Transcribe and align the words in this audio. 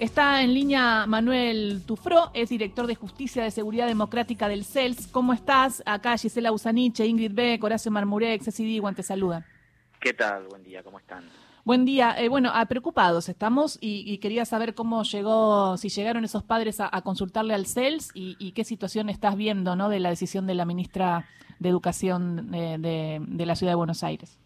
Está 0.00 0.42
en 0.42 0.54
línea 0.54 1.04
Manuel 1.06 1.82
Tufró, 1.86 2.30
es 2.32 2.48
director 2.48 2.86
de 2.86 2.94
Justicia 2.94 3.44
de 3.44 3.50
Seguridad 3.50 3.86
Democrática 3.86 4.48
del 4.48 4.64
CELS. 4.64 5.08
¿Cómo 5.08 5.34
estás? 5.34 5.82
Acá 5.84 6.16
Gisela 6.16 6.52
Usaniche, 6.52 7.06
Ingrid 7.06 7.34
Beck, 7.34 7.62
Horacio 7.62 7.90
Marmurek, 7.90 8.40
Ceci 8.40 8.64
Diguan 8.64 8.94
te 8.94 9.02
saluda. 9.02 9.44
¿Qué 10.00 10.14
tal? 10.14 10.46
Buen 10.48 10.62
día, 10.64 10.82
¿cómo 10.82 10.98
están? 10.98 11.28
Buen 11.66 11.84
día. 11.84 12.18
Eh, 12.18 12.30
bueno, 12.30 12.50
ah, 12.54 12.64
preocupados 12.64 13.28
estamos 13.28 13.76
y, 13.82 14.16
quería 14.20 14.46
saber 14.46 14.74
cómo 14.74 15.02
llegó, 15.02 15.76
si 15.76 15.90
llegaron 15.90 16.24
esos 16.24 16.44
padres 16.44 16.80
a, 16.80 17.02
consultarle 17.02 17.52
al 17.52 17.66
CELS 17.66 18.12
y, 18.14 18.52
qué 18.52 18.64
situación 18.64 19.10
estás 19.10 19.36
viendo 19.36 19.76
¿no? 19.76 19.90
de 19.90 20.00
la 20.00 20.08
decisión 20.08 20.46
de 20.46 20.54
la 20.54 20.64
ministra 20.64 21.26
de 21.58 21.68
Educación 21.68 22.54
eh, 22.54 22.78
de, 22.78 23.44
la 23.44 23.54
Ciudad 23.54 23.72
de 23.72 23.76
Buenos 23.76 24.02
Aires. 24.02 24.38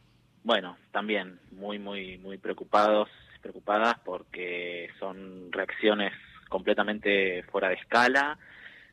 Bueno, 0.42 0.76
también 0.90 1.38
muy, 1.52 1.78
muy, 1.78 2.18
muy 2.18 2.38
preocupados, 2.38 3.08
preocupadas 3.44 3.98
porque 4.04 4.88
son 4.98 5.52
reacciones 5.52 6.14
completamente 6.48 7.42
fuera 7.44 7.68
de 7.68 7.74
escala. 7.74 8.38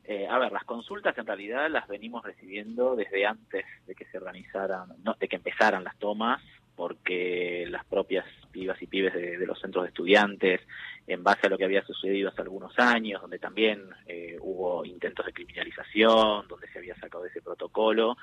Eh, 0.03 0.27
a 0.29 0.37
ver, 0.39 0.51
las 0.51 0.65
consultas 0.65 1.17
en 1.17 1.25
realidad 1.25 1.69
las 1.69 1.87
venimos 1.87 2.23
recibiendo 2.25 2.97
desde 2.97 3.25
antes 3.25 3.65
de 3.87 3.95
que 3.95 4.05
se 4.05 4.17
organizaran, 4.17 4.89
no, 5.03 5.15
de 5.17 5.27
que 5.29 5.37
empezaran 5.37 5.85
las 5.85 5.97
tomas 5.97 6.41
porque 6.75 7.65
las 7.69 7.85
propias 7.85 8.25
pibas 8.51 8.81
y 8.81 8.87
pibes 8.87 9.13
de, 9.13 9.45
los 9.45 9.59
centros 9.59 9.83
de 9.83 9.89
estudiantes, 9.89 10.61
en 11.07 11.23
base 11.23 11.47
a 11.47 11.49
lo 11.49 11.57
que 11.57 11.65
había 11.65 11.85
sucedido 11.85 12.29
hace 12.29 12.41
algunos 12.41 12.77
años, 12.79 13.21
donde 13.21 13.39
también 13.39 13.83
eh, 14.07 14.37
hubo 14.41 14.83
intentos 14.83 15.25
de 15.25 15.33
criminalización, 15.33 16.47
donde 16.47 16.67
se 16.69 16.79
había 16.79 16.95
sacado 16.95 17.25
ese 17.25 17.41
protocolo, 17.41 18.17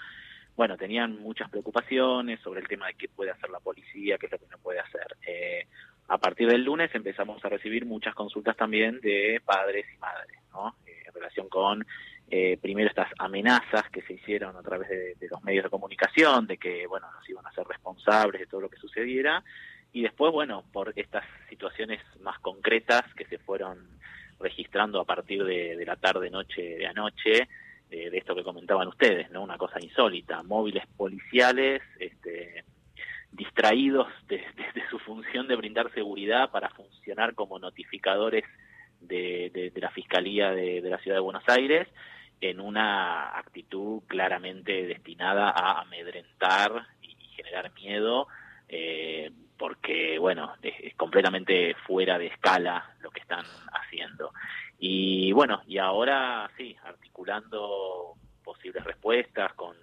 bueno, 0.59 0.77
tenían 0.77 1.21
muchas 1.21 1.49
preocupaciones 1.49 2.41
sobre 2.41 2.61
el 2.61 2.67
tema 2.67 2.89
de 2.89 2.95
qué 2.95 3.09
puede 3.09 3.31
hacer 3.31 3.49
la 3.49 3.61
policía, 3.61 4.19
qué 4.19 4.27
es 4.27 4.33
lo 4.33 4.39
que 4.39 4.49
no 4.51 4.59
puede 4.59 4.81
hacer. 4.81 5.17
Eh, 5.25 5.69
a 6.09 6.19
partir 6.19 6.49
del 6.49 6.65
lunes 6.65 6.91
empezamos 6.95 7.45
a 7.45 7.49
recibir 7.51 7.85
muchas 7.85 8.15
consultas 8.15 8.57
también 8.57 9.01
de 9.01 9.43
padres 9.45 9.87
y 9.95 9.99
madres, 9.99 10.39
¿no? 10.53 10.75
Eh, 10.87 11.03
en 11.07 11.13
relación 11.13 11.49
con 11.49 11.87
eh, 12.31 12.59
primero 12.61 12.89
estas 12.89 13.09
amenazas 13.19 13.91
que 13.91 14.03
se 14.03 14.15
hicieron 14.15 14.57
a 14.57 14.63
través 14.63 14.89
de, 14.89 15.29
los 15.31 15.43
medios 15.45 15.65
de 15.65 15.71
comunicación, 15.71 16.47
de 16.47 16.57
que, 16.57 16.87
bueno, 16.87 17.07
nos 17.13 17.29
iban 17.29 17.47
a 17.47 17.53
ser 17.53 17.67
responsables 17.67 18.41
de 18.41 18.47
todo 18.47 18.63
lo 18.63 18.71
que 18.71 18.79
sucediera, 18.79 19.45
y 19.93 20.03
después, 20.03 20.33
bueno, 20.33 20.65
por 20.73 20.93
estas 20.97 21.25
situaciones 21.49 22.01
más 22.21 22.39
concretas 22.41 23.03
que 23.15 23.27
se 23.27 23.39
fueron 23.39 23.79
registrando 24.41 25.01
a 25.01 25.05
partir 25.05 25.45
de, 25.45 25.85
la 25.85 25.97
tarde-noche 25.97 26.63
de 26.63 26.87
anoche, 26.87 27.49
de, 27.91 28.11
esto 28.13 28.35
que 28.35 28.45
comentaban 28.45 28.89
ustedes, 28.89 29.31
¿no? 29.31 29.43
Una 29.43 29.59
cosa 29.59 29.79
insólita, 29.81 30.43
móviles 30.43 30.87
policiales, 30.97 31.83
este, 31.99 32.65
distraídos 33.33 34.09
de, 34.27 34.43
su 34.91 34.99
función 34.99 35.49
de 35.49 35.57
brindar 35.57 35.93
seguridad 35.93 36.51
para 36.51 36.71
funcionar 36.71 37.35
como 37.35 37.59
notificadores 37.59 38.45
de, 39.01 39.73
la 39.77 39.91
Fiscalía 39.91 40.51
de, 40.51 40.81
la 40.83 40.99
Ciudad 40.99 41.17
de 41.17 41.23
Buenos 41.23 41.45
Aires 41.49 41.89
en 42.41 42.61
una 42.61 43.37
actitud 43.37 44.03
claramente 44.07 44.87
destinada 44.87 45.51
a 45.51 45.81
amedrentar 45.81 46.87
y 47.03 47.15
generar 47.35 47.73
miedo, 47.75 48.29
eh, 48.69 49.31
porque, 49.57 50.19
bueno, 50.19 50.55
es, 50.63 50.95
completamente 50.95 51.75
fuera 51.87 52.17
de 52.17 52.29
escala 52.29 52.95
lo 53.01 53.11
que 53.11 53.21
están 53.21 53.45
haciendo. 53.73 54.33
Y 54.79 55.33
bueno, 55.33 55.63
y 55.67 55.79
ahora 55.79 56.49
sí, 56.57 56.77
articulando 56.85 58.15
posibles 58.45 58.85
respuestas 58.85 59.53
con 59.55 59.77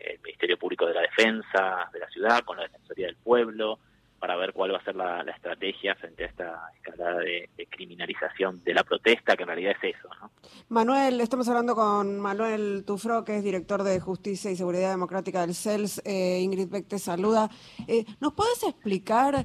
el 0.00 0.20
Ministerio 0.20 0.58
Público 0.58 0.86
de 0.86 0.94
la 0.94 1.02
Defensa 1.02 1.88
de 1.92 1.98
la 1.98 2.08
ciudad, 2.08 2.40
con 2.44 2.56
la 2.56 2.64
Defensoría 2.64 3.06
del 3.06 3.16
Pueblo, 3.16 3.78
para 4.18 4.36
ver 4.36 4.52
cuál 4.52 4.72
va 4.72 4.78
a 4.78 4.84
ser 4.84 4.96
la, 4.96 5.20
estrategia 5.22 5.94
frente 5.94 6.24
a 6.24 6.26
esta 6.26 6.70
escalada 6.76 7.18
de, 7.18 7.48
criminalización 7.70 8.62
de 8.64 8.74
la 8.74 8.82
protesta, 8.82 9.36
que 9.36 9.42
en 9.42 9.48
realidad 9.48 9.74
es 9.80 9.94
eso. 9.96 10.08
¿no? 10.20 10.30
Manuel, 10.68 11.20
estamos 11.20 11.48
hablando 11.48 11.74
con 11.74 12.18
Manuel 12.18 12.84
Tufro, 12.86 13.24
que 13.24 13.36
es 13.36 13.44
director 13.44 13.82
de 13.82 14.00
Justicia 14.00 14.50
y 14.50 14.56
Seguridad 14.56 14.90
Democrática 14.90 15.42
del 15.42 15.54
CELS. 15.54 16.02
Eh, 16.04 16.40
Ingrid 16.40 16.70
Beck 16.70 16.88
te 16.88 16.98
saluda. 16.98 17.50
Eh, 17.86 18.04
¿Nos 18.20 18.32
puedes 18.32 18.62
explicar 18.62 19.44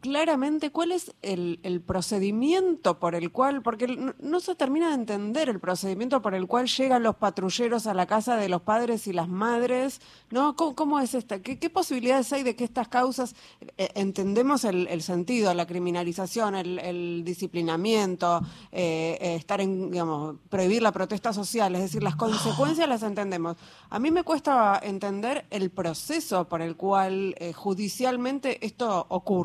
claramente 0.00 0.70
cuál 0.70 0.92
es 0.92 1.14
el, 1.22 1.82
procedimiento 1.86 2.98
por 2.98 3.14
el 3.14 3.32
cual, 3.32 3.62
porque 3.62 3.86
no, 4.18 4.40
se 4.40 4.54
termina 4.54 4.88
de 4.88 4.94
entender 4.94 5.48
el 5.48 5.58
procedimiento 5.58 6.20
por 6.20 6.34
el 6.34 6.46
cual 6.46 6.66
llegan 6.66 7.02
los 7.02 7.16
patrulleros 7.16 7.86
a 7.86 7.94
la 7.94 8.06
casa 8.06 8.36
de 8.36 8.48
los 8.48 8.62
padres 8.62 9.06
y 9.06 9.12
las 9.12 9.28
madres, 9.28 10.00
¿no? 10.30 10.54
¿Cómo, 10.54 11.00
es 11.00 11.14
esta? 11.14 11.40
¿Qué, 11.40 11.70
posibilidades 11.70 12.32
hay 12.32 12.42
de 12.42 12.56
que 12.56 12.64
estas 12.64 12.88
causas, 12.88 13.34
eh, 13.78 13.88
entendemos 13.94 14.64
el, 14.64 15.02
sentido, 15.02 15.54
la 15.54 15.66
criminalización, 15.66 16.54
el, 16.54 17.22
disciplinamiento, 17.24 18.42
eh, 18.70 19.18
eh, 19.20 19.34
estar 19.36 19.60
en, 19.60 19.90
digamos, 19.90 20.36
prohibir 20.50 20.82
la 20.82 20.92
protesta 20.92 21.32
social, 21.32 21.74
es 21.74 21.82
decir, 21.82 22.02
las 22.02 22.16
consecuencias 22.16 22.88
las 22.88 23.02
entendemos. 23.02 23.56
A 23.88 23.98
mí 23.98 24.10
me 24.10 24.24
cuesta 24.24 24.78
entender 24.82 25.46
el 25.50 25.70
proceso 25.70 26.48
por 26.48 26.60
el 26.60 26.76
cual 26.76 27.34
judicialmente 27.54 28.64
esto 28.64 29.06
ocurre 29.08 29.37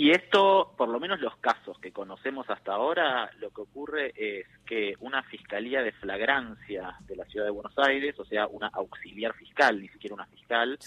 y 0.00 0.12
esto, 0.12 0.72
por 0.78 0.88
lo 0.88 0.98
menos 0.98 1.20
los 1.20 1.36
casos 1.36 1.78
que 1.78 1.92
conocemos 1.92 2.48
hasta 2.48 2.72
ahora, 2.72 3.30
lo 3.38 3.50
que 3.50 3.60
ocurre 3.60 4.14
es 4.16 4.46
que 4.64 4.94
una 5.00 5.22
fiscalía 5.24 5.82
de 5.82 5.92
flagrancia 5.92 6.94
de 7.06 7.16
la 7.16 7.26
ciudad 7.26 7.44
de 7.44 7.50
Buenos 7.50 7.76
Aires, 7.76 8.18
o 8.18 8.24
sea, 8.24 8.46
una 8.46 8.68
auxiliar 8.68 9.34
fiscal, 9.34 9.78
ni 9.78 9.88
siquiera 9.88 10.14
una 10.14 10.24
fiscal, 10.24 10.78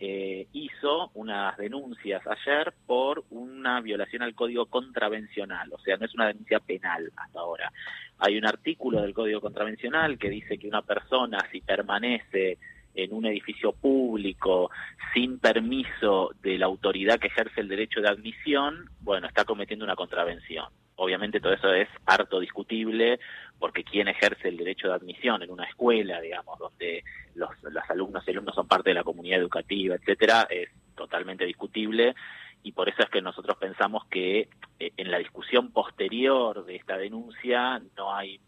eh, 0.00 0.46
hizo 0.54 1.10
unas 1.12 1.58
denuncias 1.58 2.22
ayer 2.26 2.72
por 2.86 3.24
una 3.28 3.82
violación 3.82 4.22
al 4.22 4.34
código 4.34 4.64
contravencional, 4.64 5.70
o 5.70 5.78
sea, 5.80 5.98
no 5.98 6.06
es 6.06 6.14
una 6.14 6.28
denuncia 6.28 6.58
penal 6.60 7.12
hasta 7.16 7.40
ahora. 7.40 7.70
Hay 8.18 8.38
un 8.38 8.46
artículo 8.46 9.02
del 9.02 9.12
código 9.12 9.42
contravencional 9.42 10.16
que 10.16 10.30
dice 10.30 10.56
que 10.56 10.68
una 10.68 10.80
persona, 10.80 11.46
si 11.52 11.60
permanece 11.60 12.56
en 12.94 13.12
un 13.12 13.26
edificio 13.26 13.72
público 13.72 14.70
sin 15.12 15.38
permiso 15.38 16.30
de 16.42 16.58
la 16.58 16.66
autoridad 16.66 17.18
que 17.18 17.28
ejerce 17.28 17.60
el 17.60 17.68
derecho 17.68 18.00
de 18.00 18.08
admisión, 18.08 18.88
bueno, 19.00 19.26
está 19.26 19.44
cometiendo 19.44 19.84
una 19.84 19.96
contravención. 19.96 20.66
Obviamente 20.96 21.40
todo 21.40 21.52
eso 21.52 21.72
es 21.72 21.88
harto 22.06 22.38
discutible 22.38 23.18
porque 23.58 23.82
quien 23.82 24.08
ejerce 24.08 24.48
el 24.48 24.56
derecho 24.56 24.88
de 24.88 24.94
admisión 24.94 25.42
en 25.42 25.50
una 25.50 25.64
escuela, 25.64 26.20
digamos, 26.20 26.58
donde 26.58 27.02
los, 27.34 27.50
alumnos 27.88 28.22
y 28.26 28.30
alumnos 28.30 28.54
son 28.54 28.68
parte 28.68 28.90
de 28.90 28.94
la 28.94 29.02
comunidad 29.02 29.40
educativa, 29.40 29.96
etcétera, 29.96 30.46
es 30.48 30.68
totalmente 30.94 31.44
discutible 31.44 32.14
y 32.62 32.72
por 32.72 32.88
eso 32.88 33.02
es 33.02 33.10
que 33.10 33.20
nosotros 33.20 33.56
pensamos 33.58 34.04
que 34.06 34.48
eh, 34.78 34.92
en 34.96 35.10
la 35.10 35.18
discusión 35.18 35.72
posterior 35.72 36.64
de 36.64 36.76
esta 36.76 36.96
denuncia 36.96 37.82
no 37.96 38.14
hay 38.14 38.40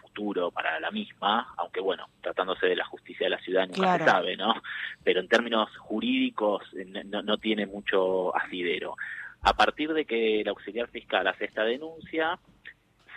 futuro 0.00 0.50
para 0.50 0.78
la 0.80 0.90
misma, 0.90 1.52
aunque 1.56 1.80
bueno, 1.80 2.08
tratándose 2.20 2.66
de 2.66 2.76
la 2.76 2.84
justicia 2.86 3.26
de 3.26 3.30
la 3.30 3.40
ciudad 3.40 3.66
nunca 3.66 3.98
se 3.98 4.04
sabe, 4.04 4.36
¿no? 4.36 4.54
Pero 5.04 5.20
en 5.20 5.28
términos 5.28 5.68
jurídicos 5.78 6.62
eh, 6.76 6.84
no, 7.04 7.38
tiene 7.38 7.66
mucho 7.66 8.34
asidero. 8.36 8.96
A 9.42 9.54
partir 9.54 9.92
de 9.92 10.04
que 10.04 10.40
el 10.40 10.48
auxiliar 10.48 10.88
fiscal 10.88 11.26
hace 11.26 11.44
esta 11.44 11.64
denuncia, 11.64 12.38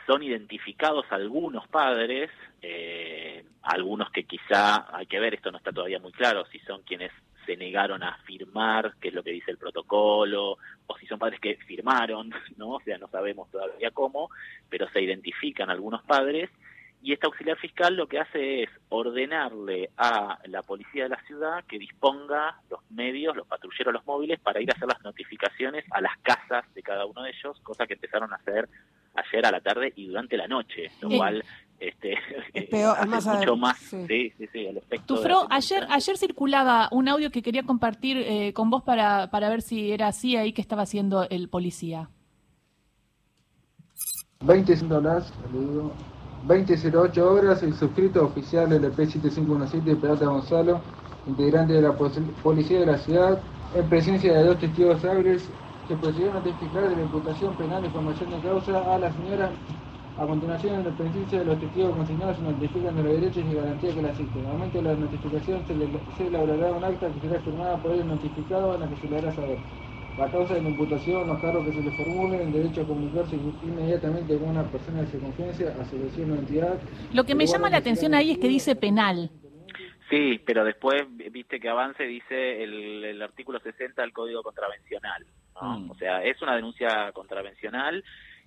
son 0.08 0.24
identificados 0.24 1.06
algunos 1.12 1.68
padres, 1.68 2.30
eh, 2.62 3.44
algunos 3.62 4.12
que 4.12 4.24
quizá, 4.24 4.88
hay 4.96 5.06
que 5.06 5.20
ver, 5.20 5.36
esto 5.36 5.52
no 5.52 5.58
está 5.58 5.72
todavía 5.72 6.00
muy 6.00 6.12
claro, 6.12 6.46
si 6.52 6.60
son 6.60 6.82
quienes 6.84 7.12
se 7.52 7.58
negaron 7.58 8.02
a 8.02 8.18
firmar, 8.24 8.94
qué 9.02 9.10
es 9.10 9.14
lo 9.14 9.24
que 9.24 9.32
dice 9.32 9.52
el 9.52 9.58
protocolo, 9.58 10.58
o 10.88 10.98
si 10.98 11.06
son 11.06 11.20
padres 11.20 11.40
que 11.42 11.56
firmaron, 11.68 12.32
¿no? 12.58 12.76
O 12.76 12.80
sea, 12.80 12.98
no 12.98 13.08
sabemos 13.08 13.52
todavía 13.52 13.92
cómo, 13.92 14.30
pero 14.70 14.88
se 14.90 15.02
identifican 15.02 15.70
algunos 15.70 16.02
padres 16.04 16.50
y 17.04 17.14
este 17.14 17.26
auxiliar 17.26 17.58
fiscal 17.58 17.96
lo 17.96 18.08
que 18.08 18.20
hace 18.20 18.64
es 18.64 18.70
ordenarle 18.90 19.90
a 19.98 20.38
la 20.46 20.62
policía 20.62 21.04
de 21.04 21.10
la 21.10 21.22
ciudad 21.24 21.64
que 21.66 21.80
disponga 21.80 22.62
los 22.70 22.80
medios, 22.92 23.36
los 23.36 23.48
patrulleros, 23.48 23.92
los 23.92 24.06
móviles 24.06 24.40
para 24.40 24.62
ir 24.62 24.70
a 24.70 24.76
hacer 24.76 24.88
las 24.88 25.02
notificaciones 25.02 25.84
a 25.90 26.00
las 26.00 26.16
casas 26.20 26.64
de 26.76 26.84
cada 26.84 27.08
uno 27.08 27.24
de 27.24 27.32
ellos, 27.32 27.60
cosa 27.64 27.88
que 27.88 27.96
empezaron 27.96 28.32
a 28.32 28.36
hacer 28.36 28.70
ayer 29.16 29.46
a 29.46 29.52
la 29.52 29.62
tarde 29.62 29.92
y 29.96 30.08
durante 30.08 30.38
la 30.38 30.48
noche, 30.48 30.92
lo 31.02 31.10
cual 31.10 31.44
este, 31.82 32.14
es 32.54 32.70
peor, 32.70 33.08
más 33.08 33.26
mucho 33.26 33.56
más 33.58 33.78
sí. 33.78 34.06
Sí, 34.08 34.48
sí, 34.52 34.68
Tufro, 35.08 35.48
ayer, 35.50 35.88
ayer 35.90 36.16
circulaba 36.16 36.88
un 36.92 37.10
audio 37.10 37.32
que 37.32 37.42
quería 37.42 37.64
compartir 37.64 38.18
eh, 38.18 38.54
con 38.54 38.70
vos 38.70 38.84
para, 38.84 39.32
para 39.32 39.50
ver 39.50 39.64
si 39.64 39.92
era 39.92 40.08
así 40.08 40.38
ahí 40.38 40.54
que 40.54 40.62
estaba 40.62 40.84
haciendo 40.84 41.28
el 41.28 41.50
policía. 41.50 42.10
20 44.42 44.76
dólares, 44.76 45.34
20.08 46.48 47.18
horas, 47.20 47.64
el 47.64 47.74
suscrito 47.74 48.26
oficial 48.26 48.72
LP 48.72 49.08
7517 49.08 49.96
Peralta 49.96 50.26
Gonzalo, 50.26 50.82
integrante 51.26 51.74
de 51.74 51.82
la 51.82 51.94
Policía 51.94 52.80
de 52.82 52.86
la 52.86 52.98
Ciudad, 53.00 53.42
en 53.76 53.90
presencia 53.90 54.34
de 54.34 54.44
dos 54.44 54.60
testigos 54.60 55.04
hábiles, 55.04 55.50
se 55.88 55.96
procedió 55.96 56.32
a 56.32 56.36
notificar 56.36 56.90
de 56.90 56.96
la 56.96 57.02
imputación 57.02 57.56
penal 57.56 57.82
de 57.82 57.90
formación 57.90 58.30
de 58.30 58.40
causa 58.40 58.94
a 58.94 59.00
la 59.00 59.12
señora. 59.14 59.52
A 60.22 60.28
continuación, 60.28 60.76
en 60.76 60.86
la 60.86 60.92
presencia 60.92 61.40
de 61.40 61.46
los 61.46 61.60
testigos 61.60 61.96
consignados 61.96 62.38
se 62.38 62.44
notifican 62.44 62.96
de 62.96 63.02
los 63.02 63.14
derechos 63.20 63.44
y 63.44 63.56
garantías 63.56 63.96
que 63.96 64.02
la 64.04 64.10
asisten. 64.10 64.38
En 64.38 64.46
el 64.46 64.54
momento 64.54 64.78
de 64.78 64.84
la 64.84 64.94
notificación 64.94 65.66
se, 65.66 65.74
le, 65.74 66.28
elaborará 66.28 66.72
un 66.74 66.84
acta 66.84 67.08
que 67.12 67.28
será 67.28 67.42
firmada 67.42 67.78
por 67.78 67.92
el 67.96 68.08
notificado 68.08 68.76
en 68.76 68.82
la 68.82 68.88
que 68.88 68.96
se 68.98 69.08
le 69.10 69.18
hará 69.18 69.32
saber. 69.32 69.58
la 70.20 70.30
causa 70.30 70.54
de 70.54 70.62
computación, 70.62 71.28
los 71.28 71.42
cargos 71.42 71.66
que 71.66 71.74
se 71.74 71.82
le 71.82 71.92
formulen, 71.98 72.40
el 72.42 72.54
derecho 72.54 72.82
a 72.82 72.86
comunicarse 72.86 73.36
inmediatamente 73.36 74.38
con 74.38 74.50
una 74.50 74.64
persona 74.66 75.02
de 75.02 75.08
su 75.08 75.20
confianza, 75.20 75.82
asociación 75.82 76.32
o 76.34 76.36
entidad. 76.36 76.80
Lo 77.14 77.24
que 77.24 77.34
me 77.34 77.48
llama 77.48 77.72
la 77.72 77.78
atención 77.78 78.14
ahí 78.14 78.30
es 78.30 78.38
que 78.38 78.48
dice 78.48 78.76
penal. 78.76 79.32
Sí, 80.12 80.40
pero 80.46 80.64
después, 80.64 81.02
viste 81.32 81.60
que 81.60 81.68
avance, 81.68 82.04
dice 82.04 82.62
el, 82.62 83.20
artículo 83.24 83.60
60 83.60 84.00
del 84.00 84.14
Código 84.14 84.44
Contravencional. 84.44 85.26
Mm. 85.60 85.90
O 85.90 85.96
sea, 85.96 86.24
es 86.24 86.40
una 86.44 86.56
denuncia 86.56 87.12
contravencional 87.12 88.04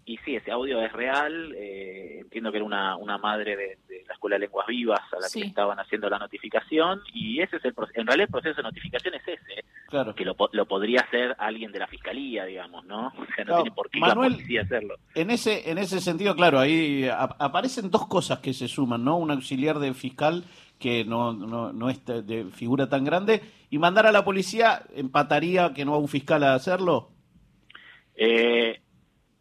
y 0.06 0.18
sí, 0.18 0.36
ese 0.36 0.50
audio 0.50 0.80
es 0.82 0.92
real. 0.92 1.54
Eh, 1.56 2.18
entiendo 2.20 2.50
que 2.50 2.58
era 2.58 2.66
una, 2.66 2.96
una 2.96 3.16
madre 3.16 3.56
de, 3.56 3.78
la 4.06 4.14
Escuela 4.14 4.36
de 4.36 4.40
Lenguas 4.40 4.66
Vivas 4.66 5.00
a 5.12 5.20
la 5.20 5.28
que 5.32 5.40
estaban 5.40 5.78
haciendo 5.78 6.10
la 6.10 6.18
notificación. 6.18 7.00
Y 7.14 7.40
ese 7.40 7.56
es 7.56 7.64
el 7.64 7.74
En 7.94 8.06
realidad, 8.06 8.26
el 8.26 8.32
proceso 8.32 8.56
de 8.56 8.62
notificación 8.64 9.14
es 9.14 9.22
ese. 9.26 9.64
Claro. 9.88 10.14
Que 10.14 10.24
lo, 10.24 10.36
lo 10.52 10.66
podría 10.66 11.00
hacer 11.00 11.34
alguien 11.38 11.72
de 11.72 11.78
la 11.78 11.86
fiscalía, 11.86 12.44
digamos, 12.44 12.84
¿no? 12.84 13.12
O 13.18 13.26
sea, 13.34 13.44
no 13.44 13.56
tiene 13.56 13.70
por 13.74 13.88
qué 13.88 13.98
la 14.00 14.14
policía 14.14 14.62
hacerlo. 14.62 14.96
En 15.14 15.30
ese, 15.30 15.70
en 15.70 15.78
ese 15.78 16.00
sentido, 16.00 16.36
claro, 16.36 16.58
ahí 16.58 17.08
aparecen 17.08 17.90
dos 17.90 18.06
cosas 18.06 18.40
que 18.40 18.52
se 18.52 18.68
suman, 18.68 19.04
¿no? 19.04 19.16
Un 19.16 19.30
auxiliar 19.30 19.78
de 19.78 19.94
fiscal 19.94 20.44
que 20.78 21.04
no, 21.04 21.32
no, 21.32 21.72
no 21.72 21.88
es 21.88 22.04
de 22.04 22.46
figura 22.52 22.88
tan 22.88 23.04
grande 23.04 23.40
y 23.70 23.78
mandar 23.78 24.06
a 24.06 24.12
la 24.12 24.24
policía 24.24 24.82
empataría 24.94 25.72
que 25.72 25.84
no 25.84 25.92
va 25.92 25.98
un 25.98 26.08
fiscal 26.08 26.42
a 26.42 26.54
hacerlo. 26.54 27.10
Eh, 28.16 28.80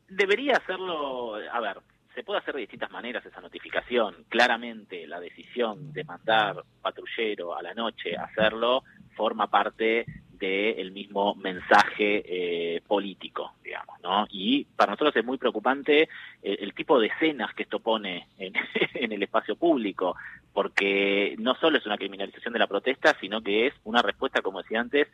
debería 0.07 0.57
hacerlo, 0.57 1.35
a 1.35 1.59
ver, 1.59 1.77
se 2.13 2.23
puede 2.23 2.39
hacer 2.39 2.53
de 2.53 2.61
distintas 2.61 2.91
maneras 2.91 3.25
esa 3.25 3.41
notificación. 3.41 4.25
Claramente 4.29 5.07
la 5.07 5.19
decisión 5.19 5.91
de 5.91 6.03
mandar 6.03 6.63
patrullero 6.81 7.55
a 7.55 7.61
la 7.61 7.73
noche 7.73 8.15
a 8.15 8.25
hacerlo 8.25 8.83
forma 9.15 9.47
parte 9.47 10.05
del 10.47 10.91
mismo 10.91 11.35
mensaje 11.35 12.23
eh, 12.25 12.81
político, 12.85 13.53
digamos, 13.63 13.99
¿no? 14.01 14.27
Y 14.29 14.65
para 14.65 14.91
nosotros 14.91 15.15
es 15.15 15.23
muy 15.23 15.37
preocupante 15.37 16.03
eh, 16.03 16.57
el, 16.59 16.73
tipo 16.73 16.99
de 16.99 17.07
escenas 17.07 17.53
que 17.53 17.63
esto 17.63 17.79
pone 17.79 18.27
en, 18.37 18.53
en, 18.93 19.11
el 19.11 19.23
espacio 19.23 19.55
público, 19.55 20.15
porque 20.51 21.35
no 21.39 21.55
solo 21.55 21.77
es 21.77 21.85
una 21.85 21.97
criminalización 21.97 22.53
de 22.53 22.59
la 22.59 22.67
protesta, 22.67 23.15
sino 23.21 23.41
que 23.41 23.67
es 23.67 23.73
una 23.85 24.01
respuesta, 24.01 24.41
como 24.41 24.61
decía 24.61 24.81
antes, 24.81 25.07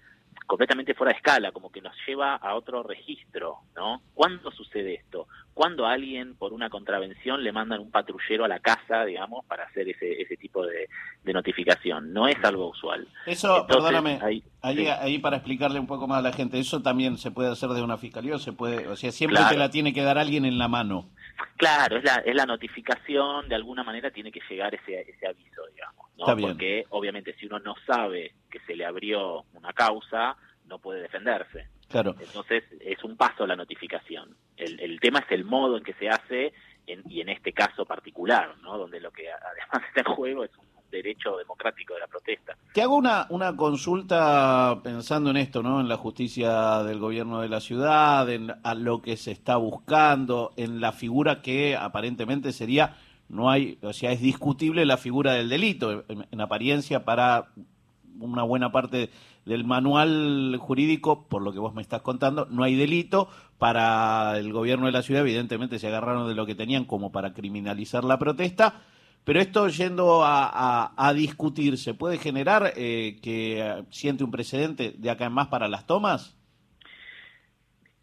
completamente 0.47 0.95
fuera 0.95 1.13
de 1.13 1.17
escala, 1.17 1.51
como 1.51 1.71
que 1.71 1.81
nos 1.81 1.95
lleva 2.07 2.35
a 2.35 2.55
otro 2.55 2.81
registro, 2.81 3.59
¿no? 3.75 4.01
¿Cuándo 4.15 4.49
sucede 4.51 4.95
esto? 4.95 5.27
¿Cuándo 5.59 5.85
a 5.85 5.91
alguien 5.91 6.35
por 6.35 6.53
una 6.53 6.69
contravención 6.69 7.43
le 7.43 7.51
mandan 7.51 7.81
un 7.81 7.91
patrullero 7.91 8.45
a 8.45 8.47
la 8.47 8.61
casa, 8.61 9.03
digamos, 9.03 9.43
para 9.43 9.65
hacer 9.65 9.89
ese, 9.89 10.21
ese 10.21 10.37
tipo 10.37 10.65
de, 10.65 10.87
notificación? 11.33 12.13
No 12.13 12.29
es 12.29 12.41
algo 12.45 12.69
usual. 12.69 13.05
Eso, 13.25 13.67
perdóname, 13.67 14.19
ahí, 14.21 14.41
ahí, 14.61 15.19
para 15.19 15.35
explicarle 15.35 15.77
un 15.77 15.85
poco 15.85 16.07
más 16.07 16.19
a 16.19 16.21
la 16.21 16.31
gente, 16.31 16.59
eso 16.59 16.81
también 16.81 17.17
se 17.17 17.31
puede 17.31 17.51
hacer 17.51 17.71
de 17.71 17.81
una 17.81 17.97
fiscalía 17.97 18.35
o 18.35 18.39
se 18.39 18.53
puede, 18.53 18.87
o 18.87 18.95
sea, 18.95 19.11
siempre 19.11 19.41
te 19.49 19.57
la 19.57 19.69
tiene 19.69 19.91
que 19.91 20.01
dar 20.01 20.17
alguien 20.17 20.45
en 20.45 20.57
la 20.57 20.69
mano. 20.69 21.09
Claro, 21.57 21.97
es 21.97 22.05
la, 22.05 22.15
es 22.25 22.35
la 22.35 22.45
notificación, 22.45 23.49
de 23.49 23.55
alguna 23.55 23.83
manera 23.83 24.11
tiene 24.11 24.31
que 24.31 24.39
llegar 24.49 24.73
ese, 24.73 25.01
ese 25.01 25.27
aviso, 25.27 25.61
digamos, 25.75 26.07
¿no? 26.17 26.37
Porque 26.37 26.85
obviamente 26.91 27.35
si 27.37 27.47
uno 27.47 27.59
no 27.59 27.75
sabe 27.85 28.33
que 28.49 28.61
se 28.61 28.77
le 28.77 28.85
abrió 28.85 29.43
una 29.55 29.73
causa, 29.73 30.37
no 30.67 30.79
puede 30.79 31.01
defenderse. 31.01 31.67
Claro. 31.89 32.15
Entonces 32.17 32.63
es 32.79 33.03
un 33.03 33.17
paso 33.17 33.45
la 33.45 33.57
notificación. 33.57 34.37
El, 34.59 34.99
tema 34.99 35.19
es 35.19 35.31
el 35.31 35.45
modo 35.45 35.77
en 35.77 35.83
que 35.83 35.93
se 35.93 36.09
hace 36.09 36.53
y 36.85 37.21
en 37.21 37.29
este 37.29 37.53
caso 37.53 37.85
particular, 37.85 38.55
¿no? 38.61 38.77
Donde 38.77 38.99
lo 38.99 39.11
que 39.11 39.23
además 39.31 39.87
está 39.89 40.01
en 40.01 40.15
juego 40.15 40.43
es 40.43 40.51
un 40.57 40.65
derecho 40.89 41.37
democrático 41.37 41.93
de 41.93 41.99
la 41.99 42.07
protesta. 42.07 42.57
Te 42.73 42.81
hago 42.81 42.95
una, 42.95 43.27
una 43.29 43.55
consulta 43.55 44.79
pensando 44.83 45.29
en 45.29 45.37
esto, 45.37 45.61
¿no? 45.61 45.79
En 45.79 45.87
la 45.87 45.97
justicia 45.97 46.83
del 46.83 46.99
gobierno 46.99 47.41
de 47.41 47.49
la 47.49 47.59
ciudad, 47.59 48.29
en 48.29 48.51
a 48.63 48.73
lo 48.75 49.01
que 49.01 49.17
se 49.17 49.31
está 49.31 49.57
buscando, 49.57 50.51
en 50.57 50.81
la 50.81 50.91
figura 50.91 51.41
que 51.41 51.75
aparentemente 51.75 52.51
sería, 52.51 52.97
no 53.27 53.49
hay, 53.49 53.77
o 53.81 53.93
sea, 53.93 54.11
es 54.11 54.21
discutible 54.21 54.85
la 54.85 54.97
figura 54.97 55.33
del 55.33 55.49
delito, 55.49 56.05
en, 56.07 56.41
apariencia 56.41 57.05
para 57.05 57.49
una 58.19 58.43
buena 58.43 58.71
parte 58.71 59.09
del 59.45 59.63
manual 59.63 60.57
jurídico, 60.59 61.27
por 61.27 61.41
lo 61.41 61.53
que 61.53 61.59
vos 61.59 61.73
me 61.73 61.81
estás 61.81 62.01
contando, 62.01 62.47
no 62.49 62.63
hay 62.63 62.75
delito. 62.75 63.29
Para 63.57 64.37
el 64.37 64.53
gobierno 64.53 64.85
de 64.85 64.93
la 64.93 65.01
ciudad, 65.01 65.21
evidentemente, 65.21 65.79
se 65.79 65.87
agarraron 65.87 66.27
de 66.27 66.35
lo 66.35 66.45
que 66.45 66.55
tenían 66.55 66.85
como 66.85 67.11
para 67.11 67.33
criminalizar 67.33 68.03
la 68.03 68.17
protesta. 68.17 68.81
Pero 69.25 69.41
esto 69.41 69.67
yendo 69.67 70.23
a, 70.23 70.93
a, 70.95 71.13
discutir, 71.13 71.77
¿se 71.77 71.93
puede 71.93 72.17
generar 72.17 72.73
eh, 72.75 73.19
que 73.21 73.83
siente 73.89 74.23
un 74.23 74.31
precedente 74.31 74.93
de 74.97 75.09
acá 75.09 75.25
en 75.25 75.33
más 75.33 75.47
para 75.47 75.67
las 75.67 75.85
tomas? 75.85 76.35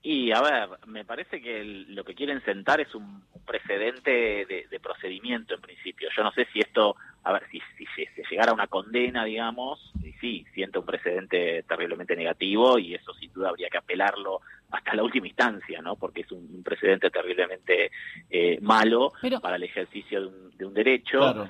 Y 0.03 0.31
a 0.31 0.41
ver, 0.41 0.69
me 0.87 1.05
parece 1.05 1.41
que 1.41 1.65
lo 1.65 2.05
que 2.05 2.15
quieren 2.15 2.45
sentar 2.45 2.81
es 2.81 2.95
un, 2.95 3.25
precedente 3.47 4.45
de, 4.45 4.81
procedimiento 4.81 5.55
en 5.55 5.61
principio. 5.61 6.09
Yo 6.15 6.23
no 6.23 6.33
sé 6.33 6.47
si 6.53 6.59
esto, 6.59 6.97
a 7.27 7.33
ver, 7.33 7.43
si, 7.51 7.61
si, 7.77 7.87
se 7.97 8.23
llegara 8.31 8.53
a 8.53 8.55
una 8.55 8.69
condena, 8.69 9.25
digamos, 9.25 9.93
y 10.01 10.13
sí, 10.21 10.47
siente 10.55 10.79
un 10.79 10.87
precedente 10.87 11.65
terriblemente 11.65 12.15
negativo 12.15 12.79
y 12.79 12.95
eso 12.95 13.13
sin 13.15 13.33
duda 13.33 13.49
habría 13.49 13.69
que 13.69 13.79
apelarlo 13.79 14.43
hasta 14.71 14.95
la 14.95 15.03
última 15.03 15.27
instancia, 15.27 15.83
¿no? 15.83 15.97
Porque 15.97 16.21
es 16.21 16.31
un, 16.31 16.63
precedente 16.63 17.11
terriblemente 17.11 17.91
eh, 18.31 18.61
malo 18.63 19.13
para 19.43 19.57
el 19.57 19.65
ejercicio 19.65 20.21
de 20.21 20.27
un, 20.29 20.57
de 20.57 20.67
un 20.67 20.75
derecho. 20.75 21.19
Claro. 21.19 21.49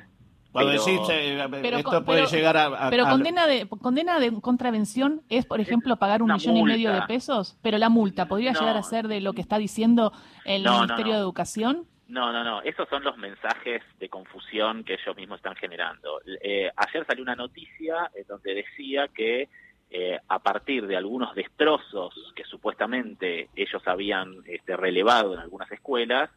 Cuando 0.51 0.83
pero, 1.61 1.77
esto 1.77 2.05
puede 2.07 2.25
llegar 2.25 2.57
a, 2.57 2.89
Pero 2.89 3.05
condena 3.05 3.47
de 3.47 3.69
condena 3.69 4.19
de 4.19 4.33
contravención 4.41 5.21
es, 5.29 5.45
por 5.45 5.61
ejemplo, 5.61 5.97
pagar 5.97 6.23
un 6.23 6.33
millón 6.33 6.57
y 6.57 6.63
medio 6.63 6.91
de 6.91 7.03
pesos, 7.03 7.59
pero 7.61 7.77
la 7.77 7.91
multa 7.91 8.27
podría 8.27 8.55
llegar 8.55 8.79
a 8.79 8.83
ser 8.83 9.09
de 9.09 9.21
lo 9.21 9.35
que 9.35 9.43
está 9.43 9.59
diciendo 9.59 10.15
el 10.47 10.63
Ministerio 10.63 11.13
de 11.13 11.19
Educación. 11.19 11.87
No, 12.09 12.33
no, 12.33 12.45
no. 12.45 12.63
Esos 12.63 12.89
son 12.89 13.03
los 13.03 13.17
mensajes 13.17 13.83
de 13.99 14.09
confusión 14.09 14.85
que 14.85 14.95
ellos 14.95 15.17
mismos 15.17 15.39
están 15.39 15.57
generando. 15.57 16.21
Eh, 16.41 16.71
ayer 16.77 17.05
salió 17.05 17.23
una 17.23 17.35
noticia 17.35 18.11
eh, 18.15 18.25
donde 18.29 18.55
decía 18.55 19.09
que 19.09 19.49
eh, 19.91 20.19
a 20.29 20.39
partir 20.39 20.87
de 20.87 20.97
algunos 20.97 21.35
destrozos 21.35 22.33
que 22.35 22.45
supuestamente 22.45 23.49
ellos 23.57 23.83
habían 23.87 24.43
este, 24.47 24.77
relevado 24.77 25.35
en 25.35 25.41
algunas 25.41 25.71
escuelas, 25.73 26.31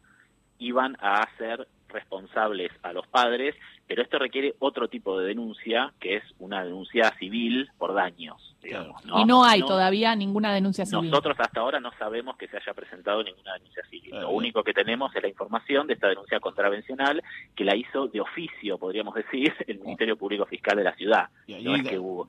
iban 0.60 0.96
a 1.00 1.22
hacer 1.22 1.66
responsables 1.88 2.70
a 2.82 2.92
los 2.92 3.06
padres, 3.08 3.56
pero 3.88 4.02
esto 4.02 4.18
requiere 4.18 4.54
otro 4.60 4.86
tipo 4.88 5.18
de 5.18 5.26
denuncia, 5.26 5.92
que 5.98 6.16
es 6.16 6.22
una 6.38 6.62
denuncia 6.64 7.12
civil 7.18 7.68
por 7.76 7.94
daños. 7.94 8.54
Digamos, 8.62 9.02
Y 9.04 9.24
no 9.24 9.42
hay 9.44 9.62
todavía 9.62 10.14
ninguna 10.14 10.52
denuncia 10.52 10.86
civil. 10.86 11.10
Nosotros 11.10 11.36
hasta 11.40 11.60
ahora 11.60 11.80
no 11.80 11.90
sabemos 11.98 12.36
que 12.36 12.46
se 12.46 12.58
haya 12.58 12.74
presentado 12.74 13.24
ninguna 13.24 13.54
denuncia 13.54 13.82
civil. 13.90 14.10
Lo 14.12 14.30
único 14.30 14.62
que 14.62 14.72
tenemos 14.72 15.14
es 15.16 15.22
la 15.22 15.28
información 15.28 15.86
de 15.88 15.94
esta 15.94 16.08
denuncia 16.08 16.38
contravencional 16.38 17.22
que 17.56 17.64
la 17.64 17.74
hizo 17.74 18.06
de 18.06 18.20
oficio, 18.20 18.78
podríamos 18.78 19.14
decir, 19.14 19.52
el 19.66 19.80
Ministerio 19.80 20.16
Público 20.16 20.46
Fiscal 20.46 20.76
de 20.76 20.84
la 20.84 20.94
ciudad. 20.94 21.28
no 21.48 21.74
es 21.74 21.88
que 21.88 21.98
hubo. 21.98 22.28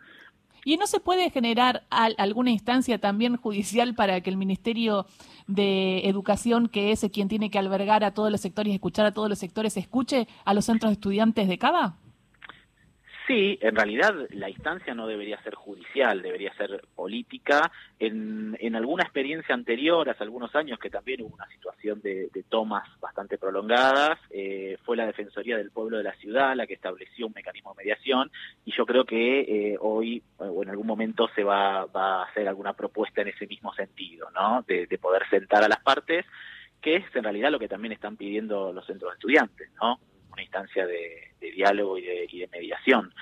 ¿Y 0.63 0.77
no 0.77 0.86
se 0.86 1.00
puede 1.00 1.30
generar 1.32 1.88
alguna 1.89 2.51
instancia 2.51 3.00
también 3.00 3.36
judicial 3.36 3.96
para 3.96 4.22
que 4.22 4.30
el 4.30 4.38
Ministerio 4.38 5.08
de 5.48 6.08
Educación, 6.08 6.68
que 6.68 6.91
es 6.91 7.06
quien 7.12 7.27
tiene 7.27 7.50
que 7.50 7.58
albergar 7.58 8.03
a 8.03 8.13
todos 8.13 8.32
los 8.32 8.41
sectores 8.41 8.72
y 8.72 8.75
escuchar 8.75 9.08
a 9.08 9.13
todos 9.13 9.27
los 9.27 9.39
sectores, 9.39 9.75
escuche 9.77 10.27
a 10.46 10.53
los 10.53 10.65
centros 10.65 10.91
de 10.91 10.94
estudiantes 10.94 11.48
de 11.48 11.58
Cava? 11.58 11.98
Sí, 13.28 13.60
en 13.62 13.75
realidad 13.75 14.16
la 14.32 14.50
instancia 14.50 14.96
no 14.96 15.06
debería 15.06 15.42
ser 15.44 15.54
judicial, 15.54 16.22
debería 16.22 16.54
ser 16.56 16.82
política. 16.96 17.72
En, 18.00 18.58
en 18.60 18.75
alguna 18.75 19.04
experiencia 19.04 19.54
anterior, 19.54 20.10
hace 20.10 20.24
algunos 20.24 20.56
años, 20.56 20.80
que 20.80 20.90
también 20.90 21.22
hubo 21.22 21.36
una 21.36 21.48
situación 21.48 22.01
de, 22.01 22.30
tomas 22.50 22.88
bastante 23.00 23.38
prolongadas, 23.38 24.20
eh, 24.32 24.78
fue 24.84 24.98
la 24.98 25.06
Defensoría 25.06 25.56
del 25.56 25.72
Pueblo 25.72 25.98
de 25.98 26.04
la 26.04 26.13
Ciudad 26.16 26.56
la 26.56 26.68
que 26.68 26.74
estableció 26.74 27.28
un 27.28 27.34
mecanismo 27.34 27.74
de 27.74 27.84
mediación 27.84 28.30
y 28.66 28.74
yo 28.75 28.86
creo 28.86 29.06
que 29.06 29.42
eh, 29.42 29.78
hoy 29.80 30.22
o 30.38 30.63
en 30.63 30.70
algún 30.70 30.88
momento 30.88 31.30
se 31.36 31.44
va, 31.44 31.86
va, 31.86 32.22
a 32.22 32.25
hacer 32.25 32.48
alguna 32.48 32.74
propuesta 32.74 33.22
en 33.22 33.30
ese 33.30 33.48
mismo 33.48 33.74
sentido, 33.74 34.30
¿no? 34.32 34.66
De, 34.68 34.88
de 34.88 34.98
poder 34.98 35.24
sentar 35.30 35.63
a 35.63 35.70
las 35.70 35.82
partes, 35.82 36.25
que 36.82 36.98
es 36.98 37.16
en 37.16 37.24
realidad 37.24 37.51
lo 37.51 37.60
que 37.60 37.70
también 37.70 37.94
están 37.94 38.18
pidiendo 38.18 38.74
los 38.74 38.86
centros 38.86 39.12
de 39.12 39.16
estudiantes, 39.16 39.70
¿no? 39.82 40.00
una 40.32 40.44
instancia 40.44 40.86
de, 40.88 41.30
diálogo 41.50 41.98
y 41.98 42.03
de, 42.03 42.50
mediación. 42.51 43.13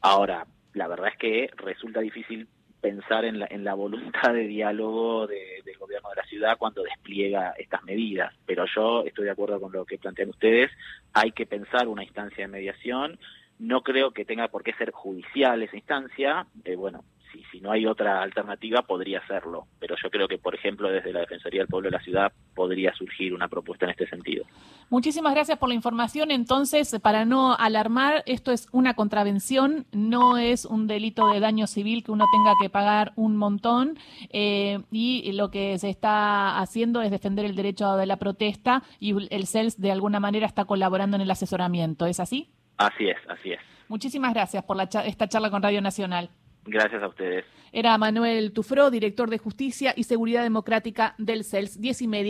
Ahora, 0.00 0.46
la 0.74 0.86
verdad 0.86 1.08
es 1.08 1.18
que 1.18 1.50
resulta 1.56 2.00
difícil 2.00 2.46
pensar 2.80 3.24
en 3.24 3.40
la, 3.40 3.48
en 3.50 3.64
la 3.64 3.74
voluntad 3.74 4.32
de 4.32 4.46
diálogo 4.46 5.26
del 5.26 5.76
gobierno 5.78 6.10
de 6.10 6.16
la 6.16 6.24
ciudad 6.28 6.58
cuando 6.58 6.84
despliega 6.84 7.54
estas 7.58 7.82
medidas. 7.82 8.32
Pero 8.46 8.64
yo 8.74 9.04
estoy 9.04 9.24
de 9.24 9.30
acuerdo 9.32 9.60
con 9.60 9.72
lo 9.72 9.84
que 9.84 9.98
plantean 9.98 10.28
ustedes. 10.28 10.70
Hay 11.12 11.32
que 11.32 11.46
pensar 11.46 11.88
una 11.88 12.04
instancia 12.04 12.44
de 12.44 12.52
mediación. 12.52 13.18
No 13.58 13.82
creo 13.82 14.12
que 14.12 14.24
tenga 14.24 14.48
por 14.48 14.62
qué 14.62 14.72
ser 14.74 14.92
judicial 14.92 15.62
esa 15.62 15.76
instancia. 15.76 16.46
Eh, 16.64 16.76
bueno, 16.76 17.04
si, 17.36 17.44
si 17.50 17.60
no 17.60 17.72
hay 17.72 17.86
otra 17.86 18.22
alternativa 18.22 18.82
podría 18.82 19.18
hacerlo, 19.18 19.66
pero 19.78 19.96
yo 20.02 20.10
creo 20.10 20.28
que, 20.28 20.38
por 20.38 20.54
ejemplo, 20.54 20.90
desde 20.90 21.12
la 21.12 21.20
Defensoría 21.20 21.60
del 21.60 21.68
Pueblo 21.68 21.90
de 21.90 21.96
la 21.96 22.02
Ciudad 22.02 22.32
podría 22.54 22.94
surgir 22.94 23.34
una 23.34 23.48
propuesta 23.48 23.84
en 23.84 23.90
este 23.90 24.06
sentido. 24.08 24.44
Muchísimas 24.90 25.34
gracias 25.34 25.58
por 25.58 25.68
la 25.68 25.74
información. 25.74 26.30
Entonces, 26.30 26.98
para 27.02 27.24
no 27.24 27.54
alarmar, 27.54 28.22
esto 28.26 28.52
es 28.52 28.68
una 28.72 28.94
contravención, 28.94 29.86
no 29.92 30.38
es 30.38 30.64
un 30.64 30.86
delito 30.86 31.28
de 31.30 31.40
daño 31.40 31.66
civil 31.66 32.04
que 32.04 32.12
uno 32.12 32.24
tenga 32.32 32.52
que 32.60 32.70
pagar 32.70 33.12
un 33.16 33.36
montón 33.36 33.98
eh, 34.30 34.78
y 34.90 35.32
lo 35.32 35.50
que 35.50 35.78
se 35.78 35.90
está 35.90 36.58
haciendo 36.58 37.02
es 37.02 37.10
defender 37.10 37.44
el 37.44 37.56
derecho 37.56 37.96
de 37.96 38.06
la 38.06 38.16
protesta 38.16 38.82
y 39.00 39.14
el 39.34 39.46
CELS 39.46 39.80
de 39.80 39.92
alguna 39.92 40.20
manera 40.20 40.46
está 40.46 40.64
colaborando 40.64 41.16
en 41.16 41.22
el 41.22 41.30
asesoramiento. 41.30 42.06
¿Es 42.06 42.20
así? 42.20 42.50
Así 42.78 43.08
es, 43.08 43.16
así 43.28 43.52
es. 43.52 43.60
Muchísimas 43.88 44.34
gracias 44.34 44.64
por 44.64 44.76
la 44.76 44.84
esta 44.84 45.28
charla 45.28 45.50
con 45.50 45.62
Radio 45.62 45.80
Nacional. 45.80 46.30
Gracias 46.66 47.02
a 47.02 47.08
ustedes. 47.08 47.44
Era 47.72 47.98
Manuel 47.98 48.52
Tufró, 48.52 48.90
director 48.90 49.28
de 49.28 49.38
Justicia 49.38 49.92
y 49.96 50.04
Seguridad 50.04 50.42
Democrática 50.42 51.14
del 51.18 51.44
CELS, 51.44 51.80
diez 51.80 52.00
y 52.00 52.08
media. 52.08 52.24